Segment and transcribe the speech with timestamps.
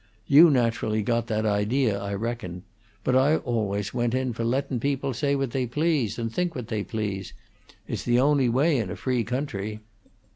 [0.25, 2.63] You naturally got that idea, I reckon;
[3.03, 6.69] but I always went in for lettin' people say what they please and think what
[6.69, 7.33] they please;
[7.87, 9.79] it's the only way in a free country."